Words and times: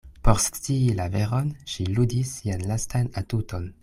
Por 0.27 0.39
scii 0.43 0.95
la 0.99 1.05
veron, 1.15 1.51
ŝi 1.73 1.85
ludis 1.99 2.31
sian 2.39 2.65
lastan 2.73 3.13
atuton. 3.23 3.69